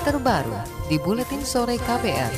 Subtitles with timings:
[0.00, 0.56] terbaru
[0.88, 2.32] di Buletin Sore KPR.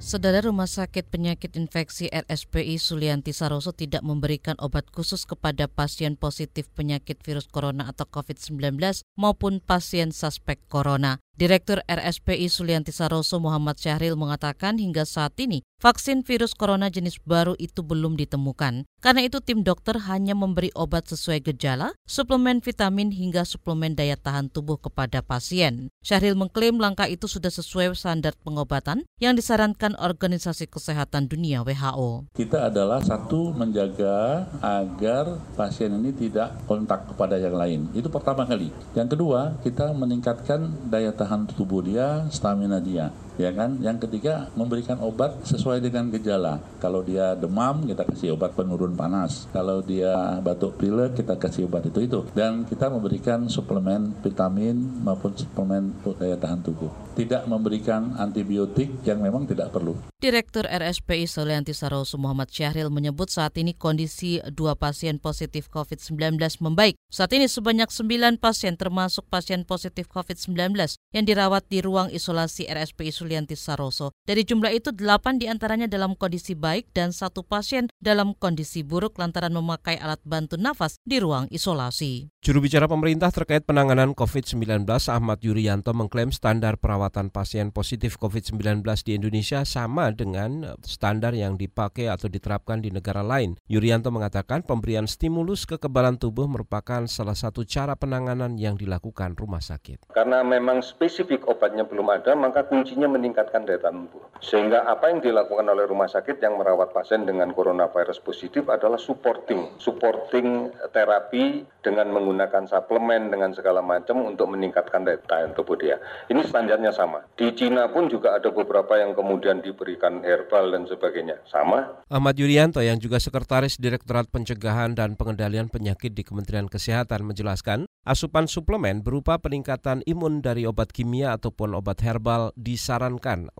[0.00, 6.68] Saudara Rumah Sakit Penyakit Infeksi RSPI Sulianti Saroso tidak memberikan obat khusus kepada pasien positif
[6.72, 8.76] penyakit virus corona atau COVID-19
[9.16, 11.23] maupun pasien suspek corona.
[11.34, 17.58] Direktur RSPI Sulianti Saroso Muhammad Syahril mengatakan hingga saat ini vaksin virus corona jenis baru
[17.58, 18.86] itu belum ditemukan.
[19.02, 24.46] Karena itu tim dokter hanya memberi obat sesuai gejala, suplemen vitamin hingga suplemen daya tahan
[24.46, 25.90] tubuh kepada pasien.
[26.06, 32.30] Syahril mengklaim langkah itu sudah sesuai standar pengobatan yang disarankan Organisasi Kesehatan Dunia WHO.
[32.30, 37.90] Kita adalah satu menjaga agar pasien ini tidak kontak kepada yang lain.
[37.90, 38.70] Itu pertama kali.
[38.94, 43.78] Yang kedua, kita meningkatkan daya tahan tahan tubuh dia, stamina dia ya kan?
[43.82, 46.62] Yang ketiga memberikan obat sesuai dengan gejala.
[46.78, 49.46] Kalau dia demam kita kasih obat penurun panas.
[49.50, 52.20] Kalau dia batuk pilek kita kasih obat itu itu.
[52.34, 56.90] Dan kita memberikan suplemen vitamin maupun suplemen daya tahan tubuh.
[57.14, 59.94] Tidak memberikan antibiotik yang memang tidak perlu.
[60.18, 66.96] Direktur RSPI Solianti Saroso Muhammad Syahril menyebut saat ini kondisi dua pasien positif COVID-19 membaik.
[67.12, 70.74] Saat ini sebanyak 9 pasien termasuk pasien positif COVID-19
[71.14, 74.12] yang dirawat di ruang isolasi RSPI Sulianti Saroso.
[74.28, 79.16] Dari jumlah itu, delapan di antaranya dalam kondisi baik dan satu pasien dalam kondisi buruk
[79.16, 82.28] lantaran memakai alat bantu nafas di ruang isolasi.
[82.44, 89.16] Juru bicara pemerintah terkait penanganan COVID-19 Ahmad Yuryanto mengklaim standar perawatan pasien positif COVID-19 di
[89.16, 93.56] Indonesia sama dengan standar yang dipakai atau diterapkan di negara lain.
[93.64, 100.12] Yuryanto mengatakan pemberian stimulus kekebalan tubuh merupakan salah satu cara penanganan yang dilakukan rumah sakit.
[100.12, 104.26] Karena memang spesifik obatnya belum ada, maka kuncinya meningkatkan daya tahan tubuh.
[104.42, 109.78] Sehingga apa yang dilakukan oleh rumah sakit yang merawat pasien dengan coronavirus positif adalah supporting,
[109.78, 116.02] supporting terapi dengan menggunakan suplemen dengan segala macam untuk meningkatkan daya tahan tubuh dia.
[116.26, 117.22] Ini standarnya sama.
[117.38, 121.38] Di Cina pun juga ada beberapa yang kemudian diberikan herbal dan sebagainya.
[121.46, 122.02] Sama.
[122.10, 128.48] Ahmad Yuryanto yang juga sekretaris Direktorat Pencegahan dan Pengendalian Penyakit di Kementerian Kesehatan menjelaskan, asupan
[128.50, 133.03] suplemen berupa peningkatan imun dari obat kimia ataupun obat herbal disarankan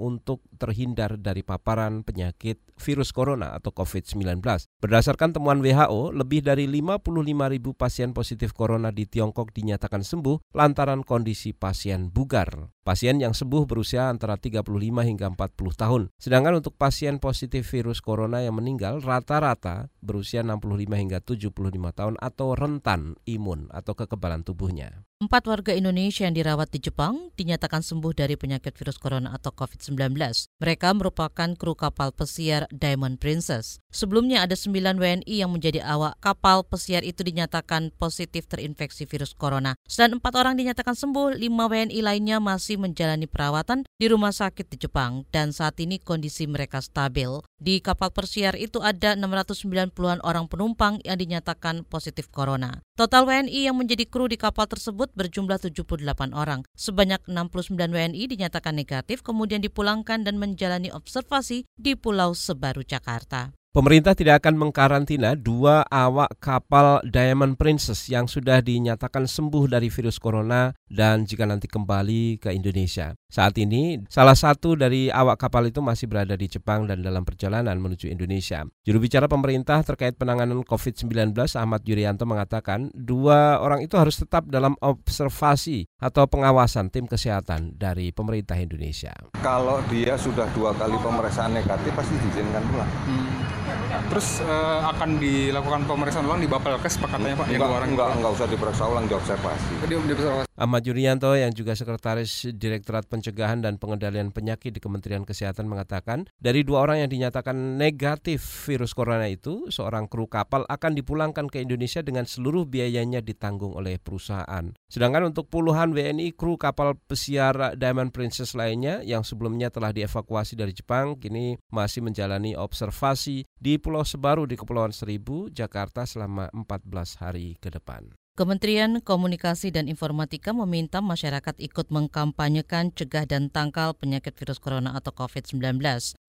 [0.00, 4.40] untuk terhindar dari paparan penyakit virus corona atau COVID-19.
[4.80, 11.04] Berdasarkan temuan WHO, lebih dari 55 ribu pasien positif corona di Tiongkok dinyatakan sembuh lantaran
[11.04, 12.72] kondisi pasien bugar.
[12.84, 14.68] Pasien yang sembuh berusia antara 35
[15.08, 16.02] hingga 40 tahun.
[16.20, 21.56] Sedangkan untuk pasien positif virus corona yang meninggal rata-rata berusia 65 hingga 75
[21.96, 25.08] tahun atau rentan imun atau kekebalan tubuhnya.
[25.24, 30.14] Empat warga Indonesia yang dirawat di Jepang dinyatakan sembuh dari penyakit virus corona atau COVID-19.
[30.62, 33.82] Mereka merupakan kru kapal pesiar Diamond Princess.
[33.90, 39.74] Sebelumnya ada sembilan WNI yang menjadi awak kapal pesiar itu dinyatakan positif terinfeksi virus corona.
[39.90, 44.86] Selain empat orang dinyatakan sembuh, lima WNI lainnya masih menjalani perawatan di rumah sakit di
[44.86, 47.42] Jepang dan saat ini kondisi mereka stabil.
[47.58, 52.83] Di kapal pesiar itu ada 690-an orang penumpang yang dinyatakan positif corona.
[52.94, 56.62] Total WNI yang menjadi kru di kapal tersebut berjumlah 78 orang.
[56.78, 63.50] Sebanyak 69 WNI dinyatakan negatif kemudian dipulangkan dan menjalani observasi di Pulau Sebaru, Jakarta.
[63.74, 70.22] Pemerintah tidak akan mengkarantina dua awak kapal Diamond Princess yang sudah dinyatakan sembuh dari virus
[70.22, 73.18] corona dan jika nanti kembali ke Indonesia.
[73.26, 77.74] Saat ini, salah satu dari awak kapal itu masih berada di Jepang dan dalam perjalanan
[77.82, 78.62] menuju Indonesia.
[78.86, 84.78] Juru bicara pemerintah terkait penanganan COVID-19 Ahmad Yuryanto mengatakan dua orang itu harus tetap dalam
[84.78, 89.18] observasi atau pengawasan tim kesehatan dari pemerintah Indonesia.
[89.42, 92.92] Kalau dia sudah dua kali pemeriksaan negatif pasti diizinkan pulang.
[93.10, 93.63] Hmm.
[94.12, 97.46] Terus uh, akan dilakukan pemeriksaan ulang di Bapelkes Pak katanya Pak?
[97.50, 99.72] Enggak, orang enggak, enggak usah diperiksa ulang, diobservasi.
[99.84, 100.53] Di, diobservasi.
[100.54, 106.62] Ahmad Yuryanto yang juga Sekretaris Direktorat Pencegahan dan Pengendalian Penyakit di Kementerian Kesehatan mengatakan dari
[106.62, 112.06] dua orang yang dinyatakan negatif virus corona itu, seorang kru kapal akan dipulangkan ke Indonesia
[112.06, 114.70] dengan seluruh biayanya ditanggung oleh perusahaan.
[114.86, 120.70] Sedangkan untuk puluhan WNI kru kapal pesiar Diamond Princess lainnya yang sebelumnya telah dievakuasi dari
[120.70, 127.58] Jepang kini masih menjalani observasi di Pulau Sebaru di Kepulauan Seribu, Jakarta selama 14 hari
[127.58, 128.06] ke depan.
[128.34, 135.14] Kementerian Komunikasi dan Informatika meminta masyarakat ikut mengkampanyekan cegah dan tangkal penyakit virus corona atau
[135.14, 135.78] COVID-19.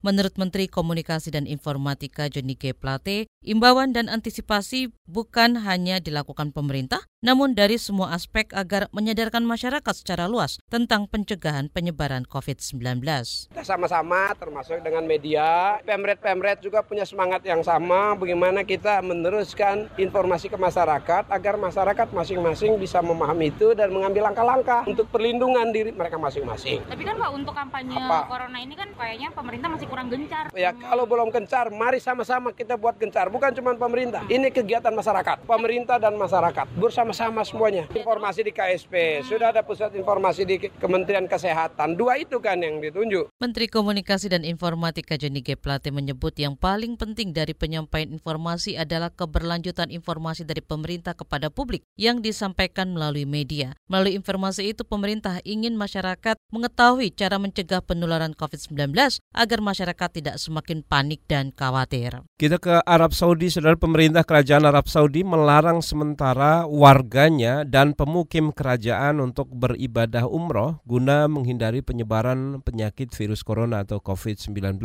[0.06, 2.78] Menurut Menteri Komunikasi dan Informatika Johnny G.
[2.78, 9.94] Plate, imbauan dan antisipasi bukan hanya dilakukan pemerintah, namun dari semua aspek agar menyadarkan masyarakat
[9.98, 13.02] secara luas tentang pencegahan penyebaran COVID-19.
[13.50, 20.54] Kita sama-sama termasuk dengan media, pemret-pemret juga punya semangat yang sama bagaimana kita meneruskan informasi
[20.54, 25.96] ke masyarakat agar masyarakat masyarakat masing-masing bisa memahami itu dan mengambil langkah-langkah untuk perlindungan diri
[25.96, 26.84] mereka masing-masing.
[26.92, 28.28] Tapi kan Pak untuk kampanye Apa?
[28.28, 30.52] corona ini kan kayaknya pemerintah masih kurang gencar.
[30.52, 33.32] Ya kalau belum gencar, mari sama-sama kita buat gencar.
[33.32, 34.28] Bukan cuma pemerintah.
[34.28, 35.48] Ini kegiatan masyarakat.
[35.48, 37.88] Pemerintah dan masyarakat bersama-sama semuanya.
[37.96, 41.96] Informasi di KSP, sudah ada pusat informasi di Kementerian Kesehatan.
[41.96, 43.32] Dua itu kan yang ditunjuk.
[43.40, 45.56] Menteri Komunikasi dan Informatika Johnny G.
[45.56, 51.85] Plate menyebut yang paling penting dari penyampaian informasi adalah keberlanjutan informasi dari pemerintah kepada publik
[51.96, 53.74] yang disampaikan melalui media.
[53.88, 58.92] Melalui informasi itu pemerintah ingin masyarakat mengetahui cara mencegah penularan COVID-19
[59.32, 62.24] agar masyarakat tidak semakin panik dan khawatir.
[62.36, 69.24] Kita ke Arab Saudi, saudara pemerintah kerajaan Arab Saudi melarang sementara warganya dan pemukim kerajaan
[69.24, 74.84] untuk beribadah umroh guna menghindari penyebaran penyakit virus corona atau COVID-19.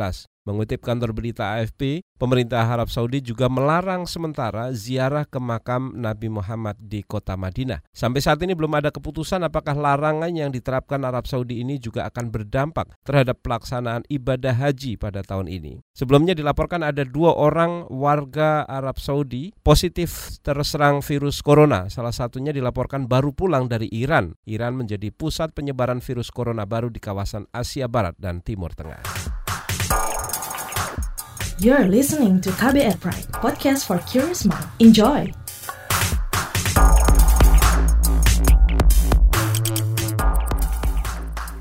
[0.48, 6.80] Mengutip kantor berita AFP, pemerintah Arab Saudi juga melarang sementara ziarah ke makam Nabi Muhammad
[6.80, 7.84] di kota Madinah.
[7.92, 12.32] Sampai saat ini belum ada keputusan apakah larangan yang diterapkan Arab Saudi ini juga akan
[12.32, 15.84] berdampak terhadap pelaksanaan ibadah haji pada tahun ini.
[15.92, 21.92] Sebelumnya dilaporkan ada dua orang warga Arab Saudi positif terserang virus corona.
[21.92, 24.32] Salah satunya dilaporkan baru pulang dari Iran.
[24.48, 29.04] Iran menjadi pusat penyebaran virus corona baru di kawasan Asia Barat dan Timur Tengah.
[31.60, 34.64] You're listening to KBR Pride, podcast for curious mind.
[34.80, 35.28] Enjoy!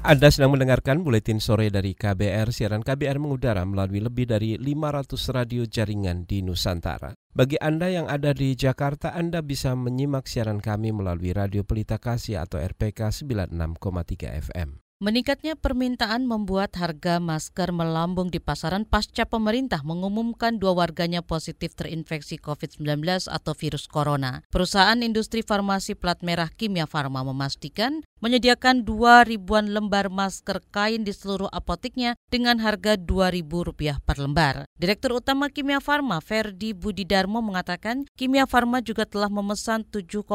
[0.08, 2.48] Anda sedang mendengarkan buletin sore dari KBR.
[2.56, 7.12] Siaran KBR mengudara melalui lebih dari 500 radio jaringan di Nusantara.
[7.36, 12.40] Bagi Anda yang ada di Jakarta, Anda bisa menyimak siaran kami melalui Radio Pelita Kasih
[12.40, 14.80] atau RPK 96,3 FM.
[15.00, 22.36] Meningkatnya permintaan membuat harga masker melambung di pasaran pasca pemerintah mengumumkan dua warganya positif terinfeksi
[22.36, 24.44] COVID-19 atau virus corona.
[24.52, 31.16] Perusahaan industri farmasi plat merah Kimia Farma memastikan menyediakan 2 ribuan lembar masker kain di
[31.16, 34.68] seluruh apotiknya dengan harga Rp2.000 per lembar.
[34.76, 40.28] Direktur Utama Kimia Farma, Ferdi Budidarmo mengatakan, Kimia Farma juga telah memesan 7,2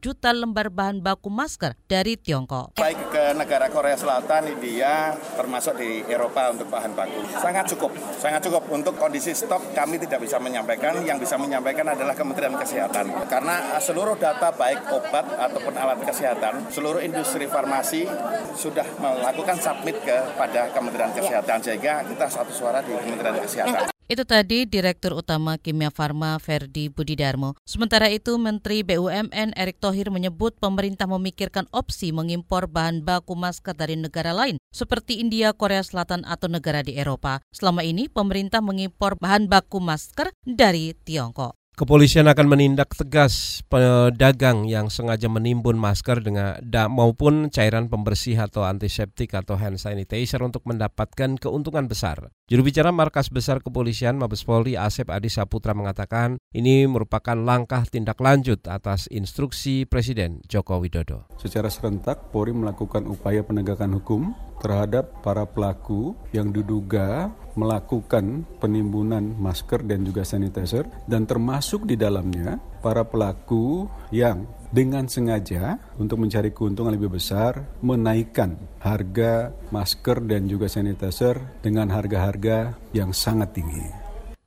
[0.00, 2.80] juta lembar bahan baku masker dari Tiongkok.
[2.80, 7.20] Baik ke negara Korea Selatan, India, termasuk di Eropa untuk bahan baku.
[7.36, 8.64] Sangat cukup, sangat cukup.
[8.72, 13.12] Untuk kondisi stok kami tidak bisa menyampaikan, yang bisa menyampaikan adalah Kementerian Kesehatan.
[13.28, 18.06] Karena seluruh data baik obat ataupun alat kesehatan, seluruh industri farmasi
[18.54, 23.90] sudah melakukan submit kepada Kementerian Kesehatan sehingga kita satu suara di Kementerian Kesehatan.
[24.06, 27.58] Itu tadi Direktur Utama Kimia Farma Ferdi Budidarmo.
[27.66, 33.98] Sementara itu Menteri BUMN Erick Thohir menyebut pemerintah memikirkan opsi mengimpor bahan baku masker dari
[33.98, 37.42] negara lain seperti India, Korea Selatan atau negara di Eropa.
[37.50, 41.58] Selama ini pemerintah mengimpor bahan baku masker dari Tiongkok.
[41.76, 48.64] Kepolisian akan menindak tegas pedagang yang sengaja menimbun masker dengan da, maupun cairan pembersih atau
[48.64, 52.32] antiseptik atau hand sanitizer untuk mendapatkan keuntungan besar.
[52.48, 58.24] Juru bicara Markas Besar Kepolisian Mabes Polri Asep Adi Saputra mengatakan ini merupakan langkah tindak
[58.24, 61.28] lanjut atas instruksi Presiden Joko Widodo.
[61.36, 69.80] Secara serentak Polri melakukan upaya penegakan hukum terhadap para pelaku yang diduga melakukan penimbunan masker
[69.82, 76.92] dan juga sanitizer dan termasuk di dalamnya para pelaku yang dengan sengaja untuk mencari keuntungan
[76.92, 84.05] lebih besar menaikkan harga masker dan juga sanitizer dengan harga-harga yang sangat tinggi.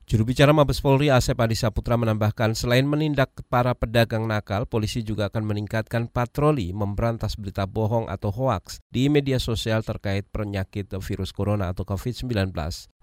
[0.09, 5.29] Juru bicara Mabes Polri Asep Adi Saputra menambahkan selain menindak para pedagang nakal, polisi juga
[5.29, 11.69] akan meningkatkan patroli memberantas berita bohong atau hoaks di media sosial terkait penyakit virus corona
[11.69, 12.25] atau COVID-19.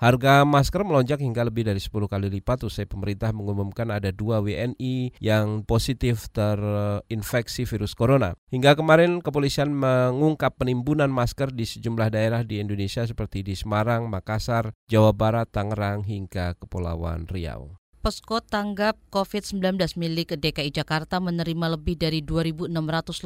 [0.03, 5.15] Harga masker melonjak hingga lebih dari 10 kali lipat usai pemerintah mengumumkan ada dua WNI
[5.23, 8.35] yang positif terinfeksi virus corona.
[8.51, 14.75] Hingga kemarin kepolisian mengungkap penimbunan masker di sejumlah daerah di Indonesia seperti di Semarang, Makassar,
[14.91, 17.77] Jawa Barat, Tangerang hingga Kepulauan Kepulauan Riau.
[18.07, 22.71] Posko Tanggap COVID-19 milik DKI Jakarta menerima lebih dari 2.600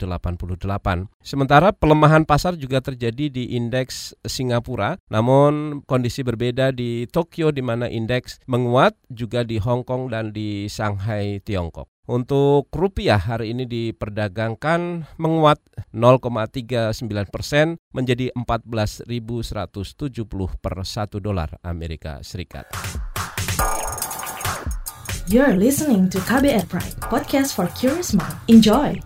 [1.19, 7.91] Sementara pelemahan pasar juga terjadi di indeks Singapura, namun kondisi berbeda di Tokyo di mana
[7.91, 11.92] indeks menguat juga di Hong Kong dan di Shanghai, Tiongkok.
[12.03, 15.63] Untuk rupiah hari ini diperdagangkan menguat
[15.95, 16.99] 0,39
[17.31, 19.07] persen menjadi 14.170
[20.59, 22.67] per 1 dolar Amerika Serikat.
[25.31, 28.35] You're listening to KBR Pride, podcast for curious mind.
[28.51, 28.99] Enjoy!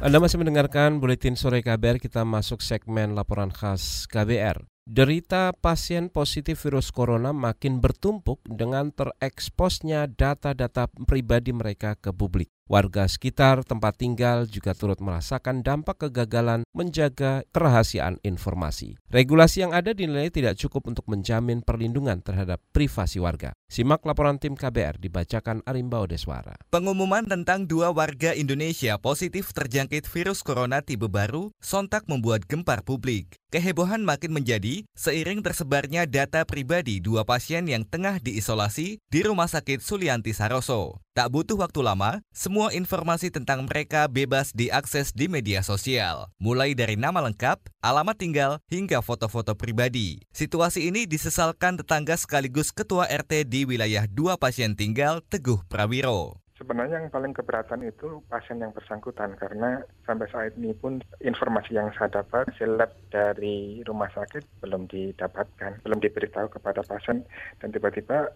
[0.00, 4.71] Anda masih mendengarkan Buletin Sore KBR, kita masuk segmen laporan khas KBR.
[4.82, 12.50] Derita pasien positif virus corona makin bertumpuk dengan tereksposnya data-data pribadi mereka ke publik.
[12.70, 18.96] Warga sekitar tempat tinggal juga turut merasakan dampak kegagalan menjaga kerahasiaan informasi.
[19.10, 23.50] Regulasi yang ada dinilai tidak cukup untuk menjamin perlindungan terhadap privasi warga.
[23.66, 26.54] Simak laporan tim KBR dibacakan Arimba Odeswara.
[26.70, 33.42] Pengumuman tentang dua warga Indonesia positif terjangkit virus corona tipe baru sontak membuat gempar publik.
[33.52, 39.82] Kehebohan makin menjadi seiring tersebarnya data pribadi dua pasien yang tengah diisolasi di Rumah Sakit
[39.82, 41.01] Sulianti Saroso.
[41.12, 46.96] Tak butuh waktu lama, semua informasi tentang mereka bebas diakses di media sosial, mulai dari
[46.96, 50.24] nama lengkap, alamat tinggal, hingga foto-foto pribadi.
[50.32, 56.41] Situasi ini disesalkan tetangga sekaligus ketua RT di wilayah dua pasien tinggal, Teguh Prawiro.
[56.62, 61.90] Sebenarnya yang paling keberatan itu pasien yang bersangkutan karena sampai saat ini pun informasi yang
[61.98, 67.26] saya dapat lab dari rumah sakit belum didapatkan, belum diberitahu kepada pasien
[67.58, 68.30] dan tiba-tiba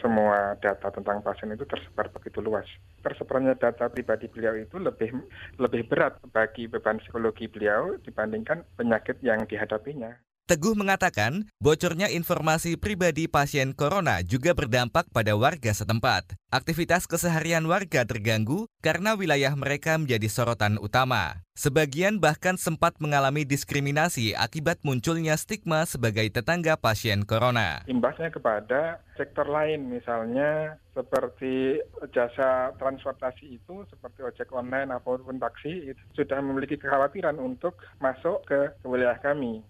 [0.00, 2.64] semua data tentang pasien itu tersebar begitu luas.
[3.04, 5.12] Tersebarnya data pribadi beliau itu lebih
[5.60, 10.16] lebih berat bagi beban psikologi beliau dibandingkan penyakit yang dihadapinya.
[10.46, 16.38] Teguh mengatakan, bocornya informasi pribadi pasien corona juga berdampak pada warga setempat.
[16.54, 21.42] Aktivitas keseharian warga terganggu karena wilayah mereka menjadi sorotan utama.
[21.58, 27.82] Sebagian bahkan sempat mengalami diskriminasi akibat munculnya stigma sebagai tetangga pasien corona.
[27.90, 31.82] Imbasnya kepada sektor lain, misalnya seperti
[32.14, 38.70] jasa transportasi itu, seperti ojek online ataupun taksi, itu sudah memiliki kekhawatiran untuk masuk ke
[38.86, 39.66] wilayah kami.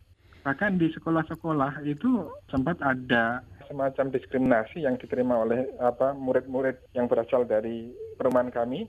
[0.47, 7.43] Bahkan di sekolah-sekolah itu sempat ada semacam diskriminasi yang diterima oleh apa murid-murid yang berasal
[7.43, 8.87] dari perumahan kami.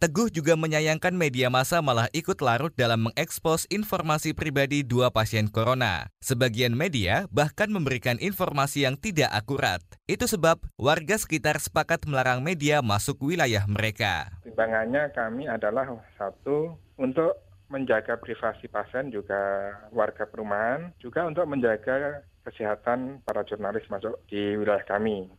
[0.00, 6.08] Teguh juga menyayangkan media massa malah ikut larut dalam mengekspos informasi pribadi dua pasien corona.
[6.22, 9.82] Sebagian media bahkan memberikan informasi yang tidak akurat.
[10.06, 14.30] Itu sebab warga sekitar sepakat melarang media masuk wilayah mereka.
[14.46, 23.22] Timbangannya kami adalah satu untuk menjaga privasi pasien juga warga perumahan, juga untuk menjaga kesehatan
[23.22, 25.30] para jurnalis masuk di wilayah kami.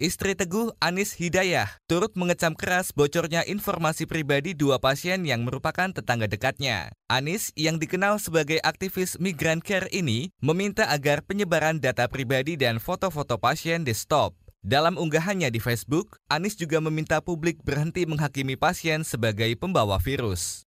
[0.00, 6.24] Istri Teguh, Anis Hidayah, turut mengecam keras bocornya informasi pribadi dua pasien yang merupakan tetangga
[6.24, 6.88] dekatnya.
[7.04, 13.36] Anis, yang dikenal sebagai aktivis migran care ini, meminta agar penyebaran data pribadi dan foto-foto
[13.36, 14.32] pasien di stop.
[14.64, 20.64] Dalam unggahannya di Facebook, Anis juga meminta publik berhenti menghakimi pasien sebagai pembawa virus.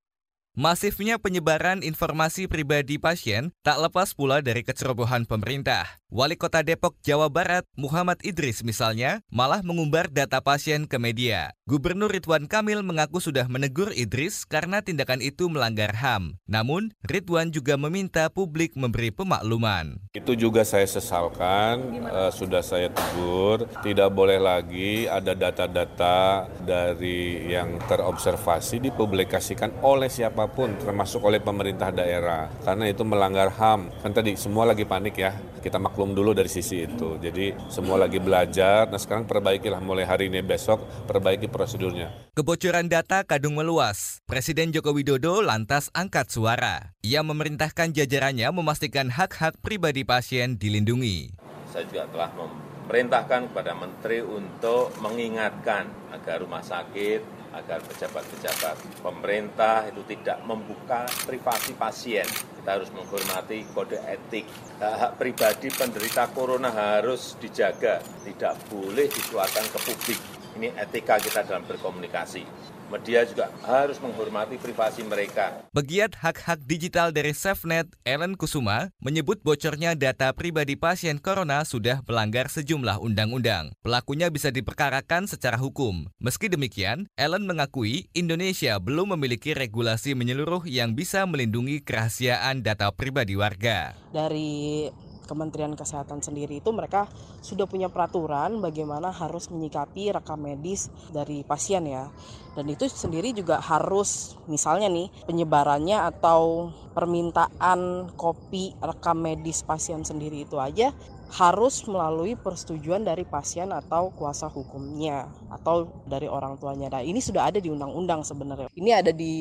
[0.53, 5.98] Masifnya penyebaran informasi pribadi pasien tak lepas pula dari kecerobohan pemerintah.
[6.13, 11.57] Wali Kota Depok, Jawa Barat, Muhammad Idris misalnya, malah mengumbar data pasien ke media.
[11.65, 16.38] Gubernur Ridwan Kamil mengaku sudah menegur Idris karena tindakan itu melanggar HAM.
[16.45, 19.98] Namun, Ridwan juga meminta publik memberi pemakluman.
[20.13, 27.81] Itu juga saya sesalkan, uh, sudah saya tegur, tidak boleh lagi ada data-data dari yang
[27.89, 32.51] terobservasi dipublikasikan oleh siapa siapa pun termasuk oleh pemerintah daerah.
[32.67, 35.31] Karena itu melanggar HAM kan tadi semua lagi panik ya.
[35.63, 37.15] Kita maklum dulu dari sisi itu.
[37.15, 38.91] Jadi semua lagi belajar.
[38.91, 39.79] Nah sekarang perbaikilah.
[39.79, 42.12] Mulai hari ini besok perbaiki prosedurnya.
[42.35, 44.19] Kebocoran data kadung meluas.
[44.27, 46.91] Presiden Joko Widodo lantas angkat suara.
[47.07, 51.39] Ia memerintahkan jajarannya memastikan hak-hak pribadi pasien dilindungi.
[51.71, 60.01] Saya juga telah memerintahkan kepada menteri untuk mengingatkan agar rumah sakit agar pejabat-pejabat pemerintah itu
[60.10, 62.25] tidak membuka privasi pasien.
[62.60, 64.50] Kita harus menghormati kode etik.
[64.81, 70.32] Hak-hak pribadi penderita corona harus dijaga, tidak boleh dikeluarkan ke publik.
[70.53, 72.45] Ini etika kita dalam berkomunikasi
[72.93, 75.65] media juga harus menghormati privasi mereka.
[75.74, 82.53] Pegiat hak-hak digital dari SafeNet, Ellen Kusuma, menyebut bocornya data pribadi pasien corona sudah melanggar
[82.53, 83.74] sejumlah undang-undang.
[83.81, 86.05] Pelakunya bisa diperkarakan secara hukum.
[86.22, 93.33] Meski demikian, Ellen mengakui Indonesia belum memiliki regulasi menyeluruh yang bisa melindungi kerahasiaan data pribadi
[93.33, 93.98] warga.
[94.13, 94.85] Dari
[95.24, 97.07] Kementerian Kesehatan sendiri itu mereka
[97.40, 102.12] sudah punya peraturan bagaimana harus menyikapi rekam medis dari pasien ya.
[102.53, 110.46] Dan itu sendiri juga harus misalnya nih penyebarannya atau permintaan kopi rekam medis pasien sendiri
[110.46, 110.94] itu aja
[111.33, 116.94] harus melalui persetujuan dari pasien atau kuasa hukumnya atau dari orang tuanya.
[116.94, 118.70] Nah, ini sudah ada di undang-undang sebenarnya.
[118.77, 119.33] Ini ada di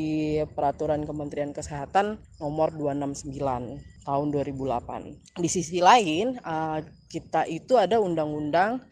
[0.56, 5.38] peraturan Kementerian Kesehatan nomor 269 tahun 2008.
[5.38, 8.82] Di sisi lain, eh, kita itu ada undang-undang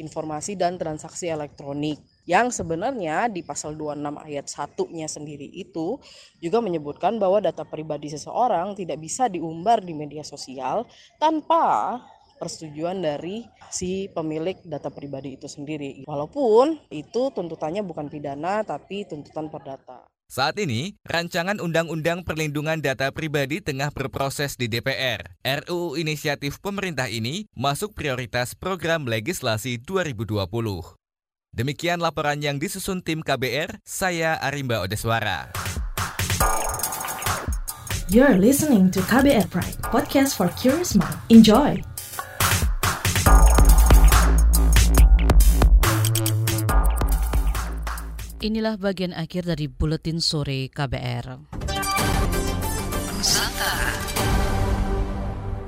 [0.00, 6.00] informasi dan transaksi elektronik yang sebenarnya di pasal 26 ayat 1-nya sendiri itu
[6.40, 10.88] juga menyebutkan bahwa data pribadi seseorang tidak bisa diumbar di media sosial
[11.20, 12.00] tanpa
[12.40, 16.08] persetujuan dari si pemilik data pribadi itu sendiri.
[16.08, 20.08] Walaupun itu tuntutannya bukan pidana tapi tuntutan perdata.
[20.30, 25.26] Saat ini, rancangan Undang-Undang Perlindungan Data Pribadi tengah berproses di DPR.
[25.42, 30.46] RUU inisiatif pemerintah ini masuk prioritas program legislasi 2020.
[31.50, 35.50] Demikian laporan yang disusun tim KBR, saya Arimba Odeswara.
[38.06, 41.18] You're listening to KBR Pride, podcast for curious mind.
[41.26, 41.89] Enjoy!
[48.40, 51.69] Inilah bagian akhir dari buletin sore KBR.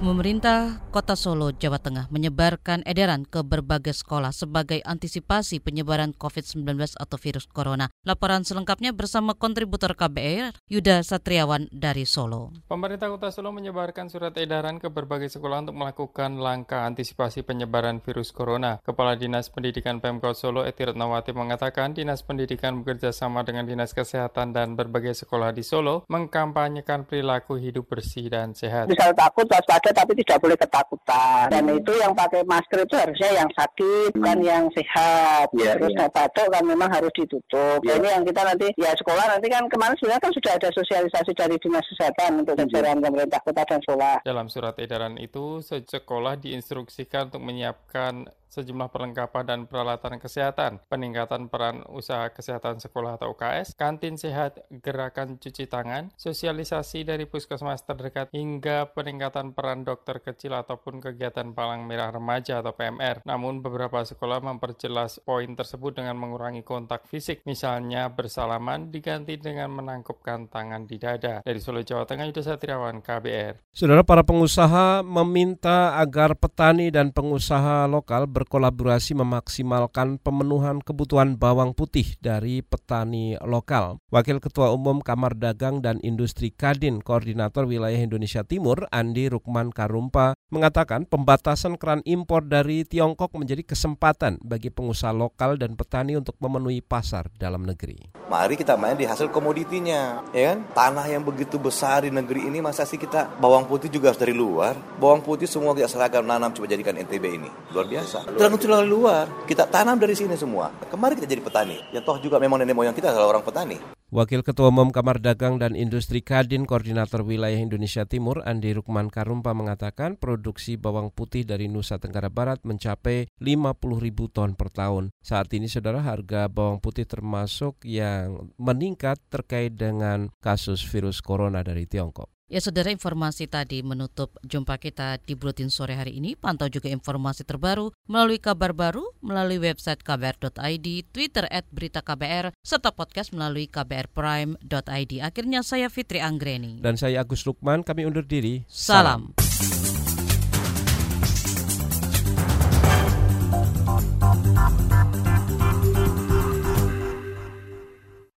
[0.03, 7.15] Pemerintah Kota Solo, Jawa Tengah menyebarkan edaran ke berbagai sekolah sebagai antisipasi penyebaran COVID-19 atau
[7.23, 7.87] virus corona.
[8.03, 12.51] Laporan selengkapnya bersama kontributor KBR, Yuda Satriawan dari Solo.
[12.67, 18.35] Pemerintah Kota Solo menyebarkan surat edaran ke berbagai sekolah untuk melakukan langkah antisipasi penyebaran virus
[18.35, 18.83] corona.
[18.83, 24.51] Kepala Dinas Pendidikan Pemkot Solo, Eti Retnawati mengatakan Dinas Pendidikan bekerja sama dengan Dinas Kesehatan
[24.51, 28.91] dan berbagai sekolah di Solo mengkampanyekan perilaku hidup bersih dan sehat.
[28.91, 31.47] Bisa takut, waspada tetapi tidak boleh ketakutan.
[31.53, 35.53] Dan itu yang pakai masker itu harusnya yang sakit, bukan yang sehat.
[35.53, 36.09] Iya, Terus iya.
[36.09, 37.79] yang batuk kan memang harus ditutup.
[37.85, 38.01] Iya.
[38.01, 41.57] Ini yang kita nanti ya sekolah nanti kan kemarin sebenarnya kan sudah ada sosialisasi dari
[41.61, 44.17] dinas kesehatan untuk jajaran pemerintah kota dan sekolah.
[44.25, 51.89] Dalam surat edaran itu, sekolah diinstruksikan untuk menyiapkan sejumlah perlengkapan dan peralatan kesehatan, peningkatan peran
[51.89, 58.93] usaha kesehatan sekolah atau UKS, kantin sehat, gerakan cuci tangan, sosialisasi dari puskesmas terdekat, hingga
[58.93, 63.25] peningkatan peran dokter kecil ataupun kegiatan palang merah remaja atau PMR.
[63.25, 70.53] Namun beberapa sekolah memperjelas poin tersebut dengan mengurangi kontak fisik, misalnya bersalaman diganti dengan menangkupkan
[70.53, 71.41] tangan di dada.
[71.41, 73.73] Dari Solo, Jawa Tengah, Yudha Satriawan, KBR.
[73.73, 82.19] Saudara para pengusaha meminta agar petani dan pengusaha lokal berkolaborasi memaksimalkan pemenuhan kebutuhan bawang putih
[82.19, 84.03] dari petani lokal.
[84.11, 90.37] Wakil Ketua Umum Kamar Dagang dan Industri Kadin Koordinator Wilayah Indonesia Timur Andi Rukman Karumpa
[90.53, 96.85] mengatakan pembatasan keran impor dari Tiongkok menjadi kesempatan bagi pengusaha lokal dan petani untuk memenuhi
[96.85, 98.12] pasar dalam negeri.
[98.31, 100.59] Mari kita main di hasil komoditinya, ya kan?
[100.73, 104.35] Tanah yang begitu besar di negeri ini masa sih kita bawang putih juga harus dari
[104.35, 104.79] luar.
[104.99, 107.51] Bawang putih semua kita seragam nanam coba jadikan NTB ini.
[107.75, 108.27] Luar biasa.
[108.39, 110.71] Terlalu dari luar, kita tanam dari sini semua.
[110.91, 111.79] Kemarin kita jadi petani.
[111.91, 114.02] Ya toh juga memang nenek moyang kita adalah orang petani.
[114.13, 119.57] Wakil Ketua Umum Kamar Dagang dan Industri Kadin Koordinator Wilayah Indonesia Timur Andi Rukman Karumpa
[119.57, 123.73] mengatakan produksi bawang putih dari Nusa Tenggara Barat mencapai 50
[124.05, 125.17] ribu ton per tahun.
[125.25, 131.89] Saat ini saudara harga bawang putih termasuk yang meningkat terkait dengan kasus virus corona dari
[131.89, 132.29] Tiongkok.
[132.53, 136.37] Ya saudara informasi tadi menutup jumpa kita di Buletin Sore hari ini.
[136.37, 140.87] Pantau juga informasi terbaru melalui kabar baru, melalui website kbr.id,
[141.17, 145.13] Twitter at berita KBR, serta podcast melalui kbrprime.id.
[145.25, 146.85] Akhirnya saya Fitri Anggreni.
[146.85, 148.69] Dan saya Agus Lukman, kami undur diri.
[148.69, 149.33] Salam.